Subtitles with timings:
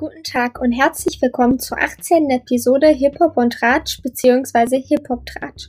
[0.00, 2.30] Guten Tag und herzlich willkommen zur 18.
[2.30, 4.80] Episode Hip-Hop und Ratsch bzw.
[4.80, 5.68] Hip-Hop-Tratsch.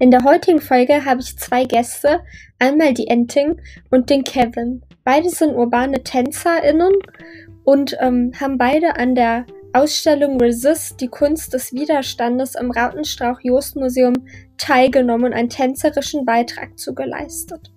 [0.00, 2.18] In der heutigen Folge habe ich zwei Gäste,
[2.58, 4.82] einmal die Enting und den Kevin.
[5.04, 6.90] Beide sind urbane TänzerInnen
[7.62, 14.14] und ähm, haben beide an der Ausstellung Resist, die Kunst des Widerstandes im Rautenstrauch-Jost-Museum
[14.56, 17.70] teilgenommen und einen tänzerischen Beitrag zugeleistet.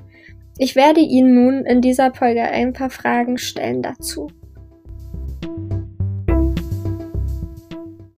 [0.58, 4.32] Ich werde Ihnen nun in dieser Folge ein paar Fragen stellen dazu.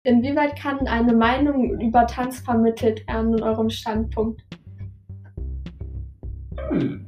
[0.06, 4.42] Inwieweit kann eine Meinung über Tanz vermittelt werden in eurem Standpunkt?
[6.70, 7.06] Hm.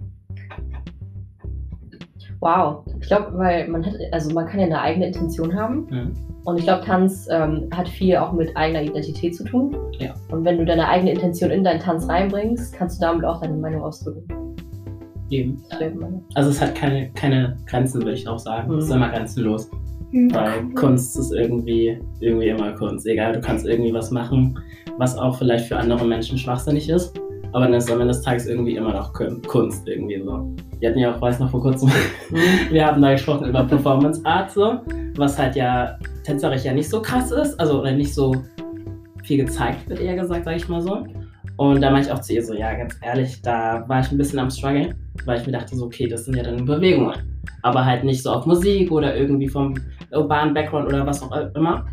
[2.39, 5.87] Wow, ich glaube, weil man hat, also man kann ja eine eigene Intention haben.
[5.89, 6.13] Mhm.
[6.45, 9.75] Und ich glaube, Tanz ähm, hat viel auch mit eigener Identität zu tun.
[9.99, 10.13] Ja.
[10.29, 13.57] Und wenn du deine eigene Intention in deinen Tanz reinbringst, kannst du damit auch deine
[13.57, 14.55] Meinung ausdrücken.
[15.29, 15.61] Eben.
[16.35, 18.71] Also es hat keine, keine Grenzen, würde ich auch sagen.
[18.71, 18.77] Mhm.
[18.77, 19.69] Es ist immer grenzenlos.
[20.15, 20.33] Mhm.
[20.33, 23.05] Weil Kunst ist irgendwie, irgendwie immer Kunst.
[23.05, 24.57] Egal, du kannst irgendwie was machen,
[24.97, 27.19] was auch vielleicht für andere Menschen schwachsinnig ist.
[27.51, 30.55] Aber dann ist am Ende des Tages irgendwie immer noch Kunst irgendwie so.
[30.79, 31.89] Wir hatten ja auch, weiß noch vor kurzem,
[32.29, 32.37] mhm.
[32.71, 34.79] wir haben da gesprochen über Performance Art so,
[35.17, 38.33] was halt ja tänzerisch ja nicht so krass ist, also oder nicht so
[39.23, 41.05] viel gezeigt wird, eher gesagt, sag ich mal so.
[41.57, 44.17] Und da meinte ich auch zu ihr so, ja, ganz ehrlich, da war ich ein
[44.17, 44.93] bisschen am Struggle,
[45.25, 47.15] weil ich mir dachte so, okay, das sind ja dann Bewegungen.
[47.61, 49.75] Aber halt nicht so auf Musik oder irgendwie vom
[50.11, 51.85] urbanen Background oder was auch immer.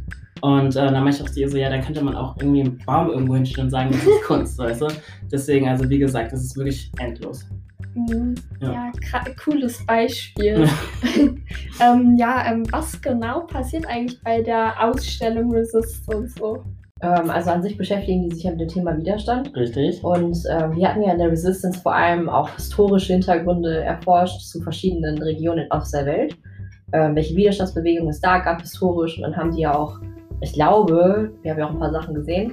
[0.43, 2.63] Und äh, dann meinte ich auch zu ihr so, ja, dann könnte man auch irgendwie
[2.63, 4.89] einen Baum irgendwo hinstellen und sagen, das ist Kunst, weißt du?
[5.31, 7.47] Deswegen, also wie gesagt, das ist wirklich endlos.
[7.95, 8.35] Mhm.
[8.61, 10.69] Ja, ja cooles Beispiel.
[11.81, 16.65] ähm, ja, ähm, was genau passiert eigentlich bei der Ausstellung Resistance so?
[17.03, 19.55] Ähm, also an sich beschäftigen die sich ja mit dem Thema Widerstand.
[19.57, 20.03] Richtig.
[20.05, 24.61] Und ähm, wir hatten ja in der Resistance vor allem auch historische Hintergründe erforscht zu
[24.63, 26.37] verschiedenen Regionen auf der Welt.
[26.93, 29.17] Ähm, welche Widerstandsbewegungen es da gab historisch.
[29.17, 29.99] Und dann haben die ja auch,
[30.41, 32.53] ich glaube, wir haben ja auch ein paar Sachen gesehen,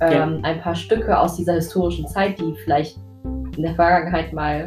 [0.00, 0.38] ähm, ja.
[0.42, 2.98] ein paar Stücke aus dieser historischen Zeit, die vielleicht
[3.56, 4.66] in der Vergangenheit mal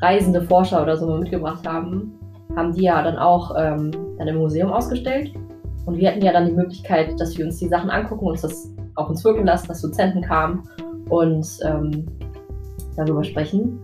[0.00, 2.18] reisende Forscher oder so mitgebracht haben,
[2.56, 5.32] haben die ja dann auch ähm, dann im Museum ausgestellt.
[5.86, 8.70] Und wir hatten ja dann die Möglichkeit, dass wir uns die Sachen angucken, uns das
[8.94, 10.68] auf uns wirken lassen, dass Dozenten kamen
[11.08, 12.06] und ähm,
[12.96, 13.78] darüber sprechen.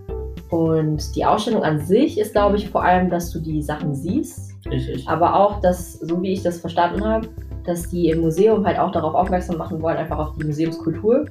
[0.51, 4.53] Und die Ausstellung an sich ist, glaube ich, vor allem, dass du die Sachen siehst.
[4.67, 5.09] Richtig.
[5.09, 7.29] Aber auch, dass, so wie ich das verstanden habe,
[7.65, 11.27] dass die im Museum halt auch darauf aufmerksam machen wollen, einfach auf die Museumskultur,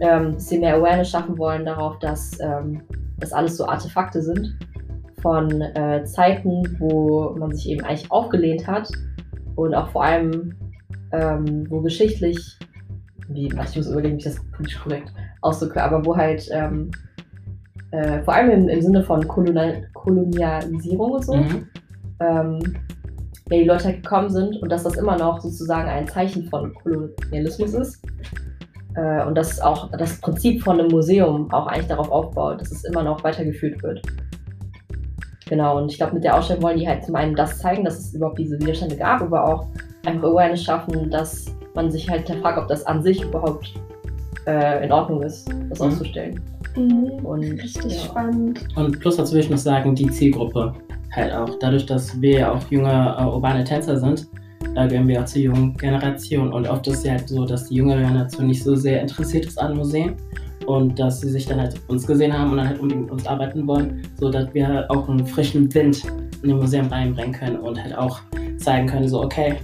[0.00, 2.82] ähm, dass sie mehr Awareness schaffen wollen darauf, dass ähm,
[3.18, 4.58] das alles so Artefakte sind
[5.22, 8.88] von äh, Zeiten, wo man sich eben eigentlich aufgelehnt hat
[9.56, 10.54] und auch vor allem,
[11.12, 12.58] ähm, wo geschichtlich,
[13.28, 16.90] wie, ich muss überlegen, wie ich das politisch korrekt ausdrücke, aber wo halt ähm,
[17.90, 21.68] äh, vor allem im, im Sinne von Kolonial Kolonialisierung und so, mhm.
[22.20, 22.58] ähm,
[23.50, 26.74] ja, die Leute halt gekommen sind und dass das immer noch sozusagen ein Zeichen von
[26.74, 28.02] Kolonialismus ist.
[28.96, 32.84] Äh, und dass auch das Prinzip von einem Museum auch eigentlich darauf aufbaut, dass es
[32.84, 34.02] immer noch weitergeführt wird.
[35.46, 37.98] Genau, und ich glaube, mit der Ausstellung wollen die halt zum einen das zeigen, dass
[37.98, 39.66] es überhaupt diese Widerstände gab, aber auch
[40.06, 43.74] einfach Awareness schaffen, dass man sich halt fragt, ob das an sich überhaupt
[44.46, 45.86] äh, in Ordnung ist, das mhm.
[45.86, 46.40] auszustellen.
[46.76, 47.24] Mhm.
[47.24, 48.00] Und, Richtig ja.
[48.00, 48.66] spannend.
[48.76, 50.74] Und plus dazu würde ich noch sagen, die Zielgruppe
[51.12, 51.50] halt auch.
[51.60, 54.26] Dadurch, dass wir ja auch junge äh, urbane Tänzer sind,
[54.74, 56.52] da gehören wir auch zur jungen Generation.
[56.52, 59.46] Und oft ist es ja halt so, dass die junge Generation nicht so sehr interessiert
[59.46, 60.16] ist an Museen
[60.66, 63.26] und dass sie sich dann halt uns gesehen haben und dann halt unbedingt mit uns
[63.26, 66.02] arbeiten wollen, so dass wir halt auch einen frischen Wind
[66.42, 68.20] in dem Museum reinbringen können und halt auch
[68.58, 69.56] zeigen können, so okay,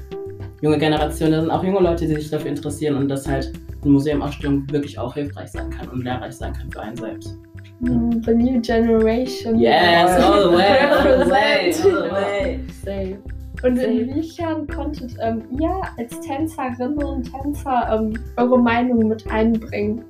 [0.62, 3.52] junge Generationen, da sind auch junge Leute, die sich dafür interessieren und dass halt
[3.82, 7.36] eine Museumausstellung wirklich auch hilfreich sein kann und lehrreich sein kann für einen selbst.
[7.80, 9.58] Mm, the new generation.
[9.58, 12.60] Yes, all the way, all the way, all the way.
[12.84, 13.18] Safe.
[13.62, 20.04] Und inwiefern konntet ähm, ihr als Tänzerinnen und Tänzer ähm, eure Meinung mit einbringen?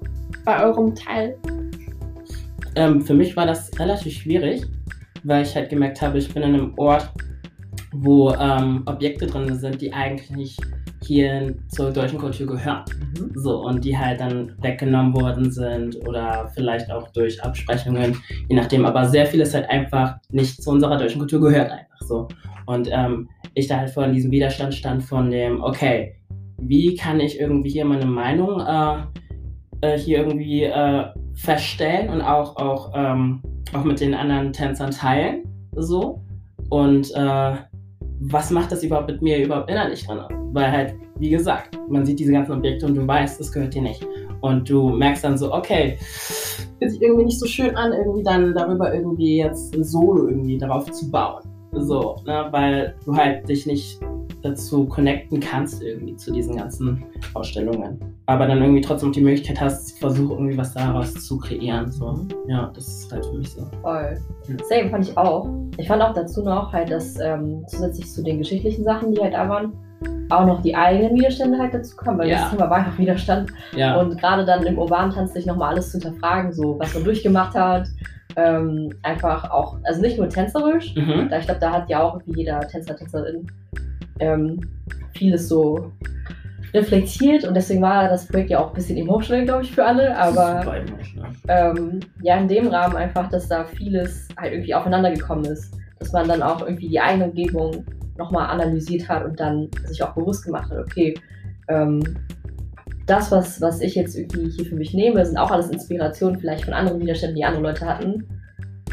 [0.50, 1.36] Bei eurem Teil?
[2.74, 4.62] Ähm, für mich war das relativ schwierig,
[5.22, 7.08] weil ich halt gemerkt habe, ich bin in einem Ort,
[7.92, 10.60] wo ähm, Objekte drin sind, die eigentlich nicht
[11.04, 12.84] hier zur deutschen Kultur gehören.
[13.16, 13.32] Mhm.
[13.34, 18.16] So, und die halt dann weggenommen worden sind oder vielleicht auch durch Absprechungen,
[18.48, 18.84] je nachdem.
[18.84, 22.26] Aber sehr vieles halt einfach nicht zu unserer deutschen Kultur gehört einfach so.
[22.66, 26.16] Und ähm, ich da halt vor diesem Widerstand stand von dem, okay,
[26.58, 29.03] wie kann ich irgendwie hier meine Meinung äh,
[29.80, 31.04] äh, hier irgendwie äh,
[31.34, 33.42] verstellen und auch, auch, ähm,
[33.72, 35.44] auch mit den anderen Tänzern teilen.
[35.77, 36.21] So.
[36.68, 37.54] Und äh,
[38.21, 40.21] was macht das überhaupt mit mir überhaupt innerlich drin?
[40.53, 43.82] Weil halt, wie gesagt, man sieht diese ganzen Objekte und du weißt, das gehört dir
[43.82, 44.06] nicht.
[44.41, 48.54] Und du merkst dann so, okay, fühlt sich irgendwie nicht so schön an, irgendwie dann
[48.54, 51.42] darüber irgendwie jetzt Solo irgendwie darauf zu bauen.
[51.72, 54.00] So, ne, weil du halt dich nicht
[54.42, 58.00] dazu connecten kannst, irgendwie zu diesen ganzen Ausstellungen.
[58.26, 61.90] Aber dann irgendwie trotzdem die Möglichkeit hast, versuch irgendwie was daraus zu kreieren.
[61.90, 62.12] So.
[62.12, 62.28] Mhm.
[62.48, 63.66] Ja, das ist halt für mich so.
[63.82, 64.18] Voll.
[64.48, 64.54] Ja.
[64.68, 65.48] Same fand ich auch.
[65.76, 69.34] Ich fand auch dazu noch halt, dass ähm, zusätzlich zu den geschichtlichen Sachen, die halt
[69.34, 69.72] da waren,
[70.30, 72.38] auch noch die eigenen Widerstände halt dazu kommen, weil ja.
[72.38, 73.50] das Thema war einfach Widerstand.
[73.76, 74.00] Ja.
[74.00, 77.54] Und gerade dann im urbanen Tanz sich nochmal alles zu hinterfragen, so was man durchgemacht
[77.54, 77.88] hat,
[78.36, 81.28] ähm, einfach auch, also nicht nur tänzerisch, mhm.
[81.30, 83.47] da ich glaube, da hat ja auch wie jeder Tänzer, Tänzerin
[84.21, 84.60] ähm,
[85.15, 85.92] vieles so
[86.72, 90.16] reflektiert und deswegen war das Projekt ja auch ein bisschen emotional, glaube ich, für alle.
[90.16, 90.84] Aber
[91.48, 95.77] ähm, ja, in dem Rahmen einfach, dass da vieles halt irgendwie aufeinander gekommen ist.
[95.98, 97.84] Dass man dann auch irgendwie die eigene Umgebung
[98.16, 101.15] nochmal analysiert hat und dann sich auch bewusst gemacht hat, okay,
[101.68, 102.03] ähm,
[103.10, 106.65] das, was, was ich jetzt irgendwie hier für mich nehme, sind auch alles Inspirationen vielleicht
[106.65, 108.27] von anderen Widerständen, die andere Leute hatten.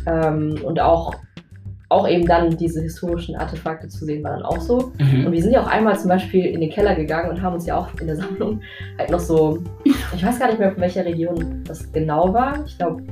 [0.05, 1.15] Ähm, und auch
[1.89, 4.91] auch eben dann diese historischen Artefakte zu sehen, war dann auch so.
[4.99, 5.25] Mhm.
[5.25, 7.65] Und wir sind ja auch einmal zum Beispiel in den Keller gegangen und haben uns
[7.65, 8.59] ja auch in der Sammlung
[8.97, 12.65] halt noch so, ich weiß gar nicht mehr, von welcher Region das genau war.
[12.65, 13.03] Ich glaube,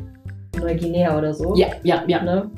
[0.60, 1.56] Neuguinea oder so.
[1.56, 2.22] Ja, ja, ja.
[2.22, 2.50] Ne?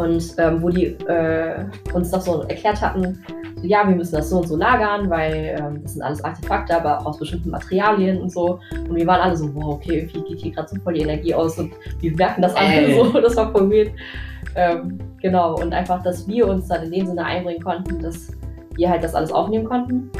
[0.00, 3.22] Und ähm, wo die äh, uns noch so erklärt hatten,
[3.62, 7.00] ja, wir müssen das so und so lagern, weil ähm, das sind alles Artefakte, aber
[7.00, 8.60] auch aus bestimmten Materialien und so.
[8.72, 11.34] Und wir waren alle so, wow, okay, irgendwie geht hier gerade so voll die Energie
[11.34, 13.20] aus und wir merken das alle so.
[13.20, 13.90] Das war voll weird.
[14.54, 18.30] Ähm, genau, und einfach, dass wir uns dann in dem Sinne einbringen konnten, dass
[18.76, 20.10] wir halt das alles aufnehmen konnten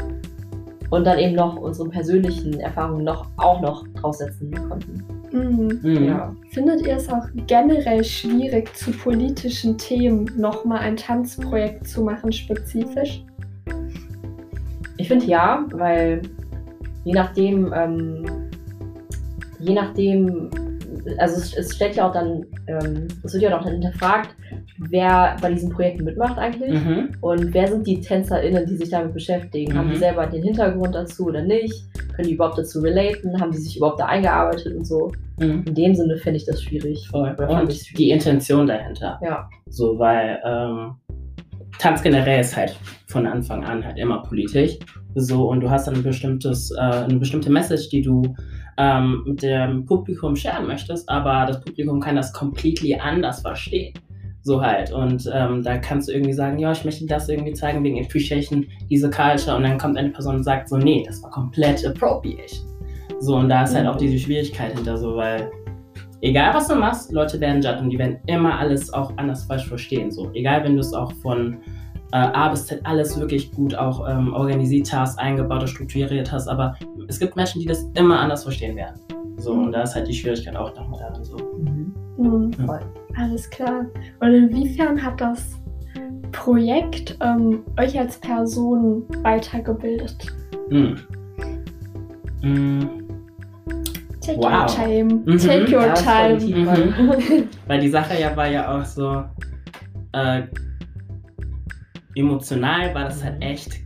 [0.91, 5.03] und dann eben noch unsere persönlichen Erfahrungen noch auch noch draufsetzen konnten.
[5.31, 5.79] Mhm.
[5.81, 6.03] Mhm.
[6.05, 6.35] Ja.
[6.51, 13.23] Findet ihr es auch generell schwierig, zu politischen Themen nochmal ein Tanzprojekt zu machen, spezifisch?
[14.97, 16.21] Ich finde ja, weil
[17.05, 18.25] je nachdem, ähm,
[19.59, 20.49] je nachdem,
[21.17, 24.35] also es, es stellt ja auch dann, ähm, es wird ja auch dann hinterfragt,
[24.77, 27.09] wer bei diesen Projekten mitmacht eigentlich mhm.
[27.21, 29.73] und wer sind die TänzerInnen, die sich damit beschäftigen.
[29.73, 29.77] Mhm.
[29.77, 31.85] Haben die selber den Hintergrund dazu oder nicht?
[32.15, 33.39] Können die überhaupt dazu relaten?
[33.39, 35.11] Haben die sich überhaupt da eingearbeitet und so?
[35.39, 35.63] Mhm.
[35.65, 37.07] In dem Sinne finde ich das schwierig.
[37.09, 37.29] Voll.
[37.29, 37.93] Und schwierig.
[37.97, 39.19] die Intention dahinter.
[39.23, 39.49] Ja.
[39.67, 40.95] So, weil ähm,
[41.79, 42.77] Tanz generell ist halt
[43.07, 44.77] von Anfang an halt immer politisch.
[45.15, 48.21] So, und du hast dann ein bestimmtes, äh, eine bestimmte Message, die du
[48.77, 53.93] ähm, mit dem Publikum scheren möchtest, aber das Publikum kann das completely anders verstehen.
[54.43, 54.91] So halt.
[54.91, 58.65] Und ähm, da kannst du irgendwie sagen, ja, ich möchte das irgendwie zeigen wegen Appreciation,
[58.89, 59.55] diese Culture.
[59.55, 62.67] Und dann kommt eine Person und sagt so, nee, das war komplett Appropriation.
[63.19, 65.51] So, und da ist halt auch diese Schwierigkeit hinter so, weil
[66.21, 70.09] egal was du machst, Leute werden judgen, die werden immer alles auch anders falsch verstehen.
[70.09, 71.57] So, egal wenn du es auch von
[72.11, 76.47] äh, A bis Z alles wirklich gut auch ähm, organisiert hast, eingebaut oder strukturiert hast,
[76.47, 76.75] aber
[77.07, 78.99] es gibt Menschen, die das immer anders verstehen werden.
[79.37, 81.37] So, und da ist halt die Schwierigkeit auch nochmal darin so.
[81.37, 81.93] Mhm.
[82.17, 82.51] Mhm.
[82.67, 82.79] Ja.
[83.17, 83.85] Alles klar.
[84.19, 85.59] Und inwiefern hat das
[86.31, 90.27] Projekt ähm, euch als Person weitergebildet?
[90.69, 90.97] Mhm.
[92.43, 92.89] Mhm.
[94.21, 94.51] Take wow.
[94.51, 95.13] your time.
[95.25, 95.37] Mhm.
[95.37, 96.39] Take your ja, time.
[96.39, 97.47] Mhm.
[97.67, 99.23] Weil die Sache ja war ja auch so
[100.13, 100.43] äh,
[102.15, 103.41] emotional war das halt mhm.
[103.41, 103.79] echt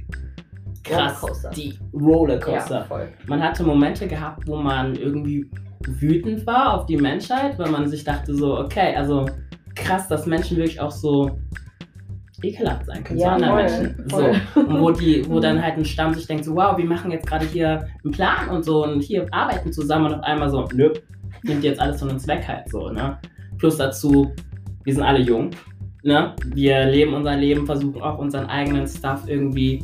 [0.83, 1.21] krass.
[1.21, 1.49] Rollercoaster.
[1.51, 2.87] Die Rollercoaster.
[2.89, 5.49] Ja, man hatte Momente gehabt, wo man irgendwie
[5.87, 9.25] wütend war auf die Menschheit, weil man sich dachte so, okay, also
[9.75, 11.37] krass, dass Menschen wirklich auch so
[12.41, 14.09] ekelhaft sein können ja, zu anderen voll, Menschen.
[14.09, 14.35] Voll.
[14.53, 14.59] So.
[14.61, 17.27] Und wo die, wo dann halt ein Stamm sich denkt, so, wow, wir machen jetzt
[17.27, 20.91] gerade hier einen Plan und so und hier arbeiten zusammen und auf einmal so, nö,
[21.43, 23.17] nimmt jetzt alles von uns weg halt so, ne?
[23.57, 24.33] Plus dazu,
[24.83, 25.51] wir sind alle jung,
[26.05, 26.33] ne?
[26.53, 29.81] Wir leben unser Leben, versuchen auch unseren eigenen Stuff irgendwie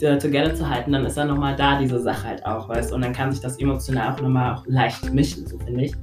[0.00, 3.02] äh, together zu halten, dann ist dann nochmal da diese Sache halt auch, weißt Und
[3.02, 5.94] dann kann sich das emotional auch nochmal auch leicht mischen, so finde ich.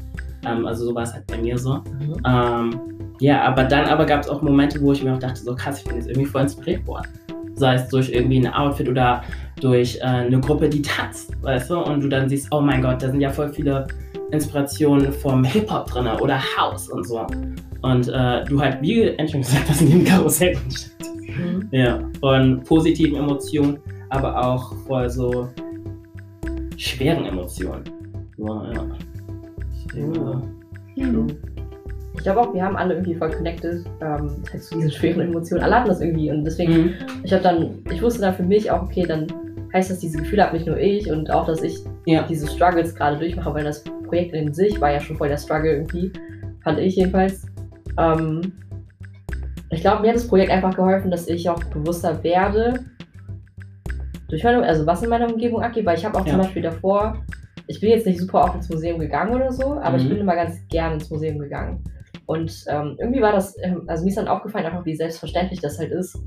[0.46, 1.76] Ähm, also so war es halt bei mir so.
[1.76, 2.16] Mhm.
[2.26, 2.80] Ähm,
[3.20, 5.80] ja, aber dann aber gab es auch Momente, wo ich mir auch dachte, so krass,
[5.80, 7.08] ich bin jetzt irgendwie voll inspiriert worden.
[7.56, 9.24] Sei es durch irgendwie ein Outfit oder
[9.62, 11.78] durch äh, eine Gruppe, die tanzt, weißt du?
[11.78, 13.88] Und du dann siehst, oh mein Gott, da sind ja voll viele
[14.32, 17.26] Inspirationen vom Hip-Hop drin oder House und so.
[17.84, 20.58] Und äh, du halt, wie Entschuldigung gesagt hast, in dem Karussell
[21.38, 21.68] Mhm.
[21.72, 25.50] Ja, von positiven Emotionen, aber auch voll so
[26.78, 27.84] schweren Emotionen.
[28.38, 28.86] So, ja.
[29.88, 31.28] Ich mhm.
[32.16, 35.64] Ich glaube auch, wir haben alle irgendwie voll connected ähm, zu diesen schweren Emotionen.
[35.64, 36.94] Alle hatten das irgendwie und deswegen, mhm.
[37.24, 39.28] ich habe dann, ich wusste dann für mich auch, okay, dann
[39.74, 42.24] heißt das, diese Gefühle habe nicht nur ich und auch, dass ich ja.
[42.24, 45.74] diese Struggles gerade durchmache, weil das Projekt in sich war ja schon voll der Struggle
[45.74, 46.14] irgendwie,
[46.64, 47.48] fand ich jedenfalls.
[47.98, 48.54] Ähm,
[49.70, 52.86] ich glaube, mir hat das Projekt einfach geholfen, dass ich auch bewusster werde,
[54.34, 56.32] durch meine, also was in meiner Umgebung abgeht, weil ich habe auch ja.
[56.32, 57.24] zum Beispiel davor,
[57.68, 60.04] ich bin jetzt nicht super oft ins Museum gegangen oder so, aber mhm.
[60.04, 61.84] ich bin immer ganz gerne ins Museum gegangen.
[62.26, 65.78] Und ähm, irgendwie war das, ähm, also mir ist dann aufgefallen, einfach wie selbstverständlich das
[65.78, 66.18] halt ist,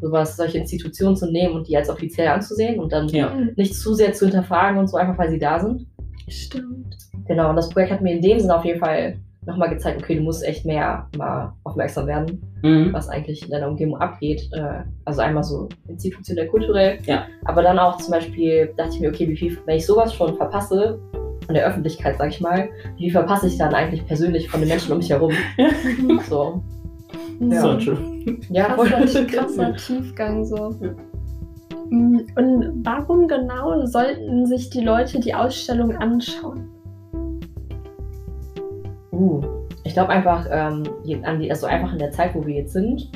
[0.00, 3.34] sowas, solche Institutionen zu nehmen und die als offiziell anzusehen und dann ja.
[3.56, 5.86] nicht zu sehr zu hinterfragen und so, einfach weil sie da sind.
[6.28, 6.98] Stimmt.
[7.26, 10.16] Genau, und das Projekt hat mir in dem Sinne auf jeden Fall nochmal gezeigt, okay,
[10.16, 12.92] du musst echt mehr mal aufmerksam werden, mhm.
[12.92, 14.48] was eigentlich in deiner Umgebung abgeht.
[14.52, 17.26] Äh, also einmal so institutionell, kulturell, ja.
[17.44, 20.36] aber dann auch zum Beispiel dachte ich mir, okay, wie viel, wenn ich sowas schon
[20.36, 21.00] verpasse,
[21.46, 24.68] von der Öffentlichkeit, sag ich mal, wie viel verpasse ich dann eigentlich persönlich von den
[24.68, 25.32] Menschen um mich herum?
[26.28, 26.62] so.
[27.40, 27.60] Ja.
[27.60, 28.38] So true.
[28.50, 30.70] Ja, krasser, krasser Tiefgang so.
[31.90, 36.71] Mm, und warum genau sollten sich die Leute die Ausstellung anschauen?
[39.12, 39.42] Uh,
[39.84, 40.84] ich glaube einfach, ähm,
[41.50, 43.10] also einfach in der Zeit, wo wir jetzt sind,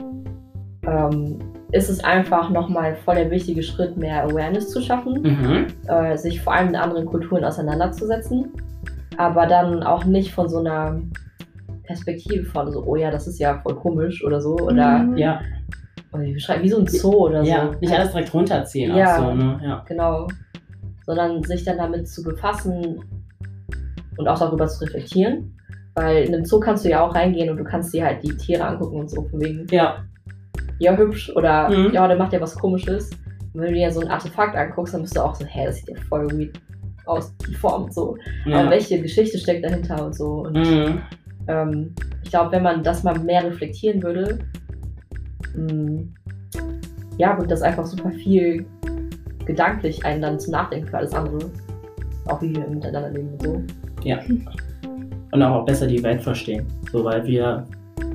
[0.87, 1.39] ähm,
[1.73, 5.67] ist es einfach nochmal voll der wichtige Schritt, mehr Awareness zu schaffen, mhm.
[5.89, 8.53] äh, sich vor allem mit anderen Kulturen auseinanderzusetzen,
[9.17, 11.01] aber dann auch nicht von so einer
[11.85, 15.17] Perspektive von so, oh ja, das ist ja voll komisch oder so, oder mhm.
[15.17, 15.41] ja.
[16.15, 17.51] wie, wie so ein Zoo oder so.
[17.51, 18.95] Ja, nicht alles direkt runterziehen.
[18.95, 19.61] Ja, so, ne?
[19.63, 20.27] ja, genau.
[21.05, 23.01] Sondern sich dann damit zu befassen
[24.17, 25.56] und auch darüber zu reflektieren.
[25.97, 28.37] Weil in einem Zoo kannst du ja auch reingehen und du kannst dir halt die
[28.37, 29.67] Tiere angucken und so, von wegen.
[29.71, 30.05] Ja
[30.79, 31.93] ja, hübsch oder mhm.
[31.93, 33.11] ja, der macht ja was komisches.
[33.55, 35.77] Und wenn du dir so ein Artefakt anguckst, dann bist du auch so, hä, das
[35.77, 36.61] sieht ja voll weird
[37.07, 38.17] aus, die Form und so.
[38.45, 38.61] Ja.
[38.61, 40.45] Aber welche Geschichte steckt dahinter und so.
[40.45, 41.01] Und mhm.
[41.49, 44.39] ähm, ich glaube, wenn man das mal mehr reflektieren würde,
[45.55, 46.15] mh, mm,
[47.19, 48.67] ja, würde das einfach super viel
[49.47, 51.51] gedanklich einen dann zum Nachdenken für alles andere.
[52.27, 53.63] Auch wie wir miteinander leben und so.
[54.03, 54.19] Ja.
[55.37, 56.67] Und auch besser die Welt verstehen.
[56.91, 57.67] So, weil wir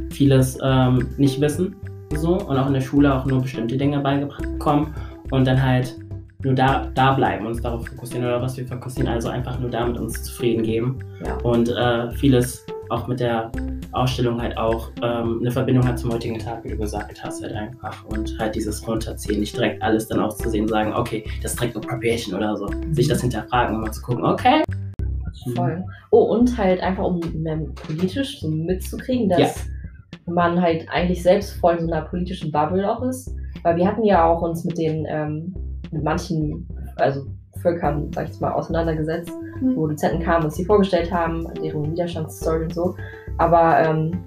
[0.09, 1.75] vieles ähm, nicht wissen
[2.15, 4.95] so und auch in der Schule auch nur bestimmte Dinge beigebracht bekommen
[5.29, 5.95] und dann halt
[6.43, 9.99] nur da, da bleiben, uns darauf fokussieren oder was wir fokussieren, also einfach nur damit
[9.99, 10.97] uns zufrieden geben.
[11.23, 11.35] Ja.
[11.43, 13.51] Und äh, vieles auch mit der
[13.91, 17.53] Ausstellung halt auch ähm, eine Verbindung hat zum heutigen Tag, wie du gesagt hast, halt
[17.53, 18.03] einfach.
[18.05, 21.59] Und halt dieses Runterziehen, nicht direkt alles dann auch zu sehen, sagen, okay, das ist
[21.59, 22.67] direkt Appropriation oder so.
[22.91, 24.63] Sich das hinterfragen und mal zu gucken, okay.
[25.55, 25.83] Voll.
[26.11, 27.19] Oh, und halt einfach, um
[27.75, 29.71] politisch so mitzukriegen, dass ja
[30.25, 33.33] man halt eigentlich selbst voll in so einer politischen Bubble auch ist.
[33.63, 35.53] Weil wir hatten ja auch uns mit den, ähm,
[35.91, 37.25] mit manchen, also
[37.61, 39.31] Völkern, sag ich jetzt mal, auseinandergesetzt,
[39.61, 39.75] mhm.
[39.75, 42.95] wo Dozenten kamen und sie vorgestellt haben, deren Widerstandsstory und so.
[43.37, 44.23] Aber ähm,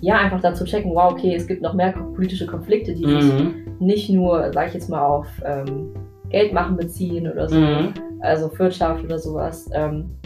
[0.00, 3.20] ja, einfach dazu checken, wow, okay, es gibt noch mehr politische Konflikte, die mhm.
[3.20, 5.94] sich nicht nur, sag ich jetzt mal, auf ähm,
[6.30, 7.94] Geld machen beziehen oder so, mhm.
[8.20, 10.17] also Wirtschaft oder sowas, ähm,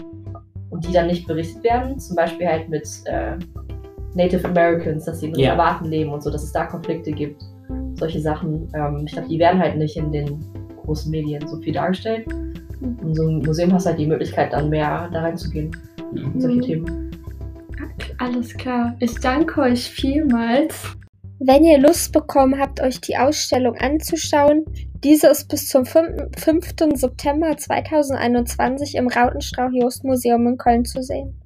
[0.86, 1.98] die dann nicht berichtet werden.
[1.98, 3.36] Zum Beispiel halt mit äh,
[4.14, 5.52] Native Americans, dass sie in ja.
[5.52, 7.42] Erwarten leben und so, dass es da Konflikte gibt.
[7.94, 8.68] Solche Sachen.
[8.74, 10.44] Ähm, ich glaube, die werden halt nicht in den
[10.84, 12.26] großen Medien so viel dargestellt.
[12.80, 15.70] In so einem Museum hast du halt die Möglichkeit, dann mehr da reinzugehen.
[16.12, 16.40] Mhm.
[16.40, 17.10] Solche Themen.
[18.18, 18.94] Alles klar.
[19.00, 20.96] Ich danke euch vielmals.
[21.38, 24.64] Wenn ihr Lust bekommen habt, euch die Ausstellung anzuschauen,
[25.04, 26.36] diese ist bis zum 5.
[26.94, 31.41] September 2021 im Rautenstrauch-Jost Museum in Köln zu sehen.